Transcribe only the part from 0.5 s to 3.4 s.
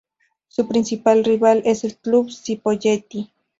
principal rival es el Club Cipolletti.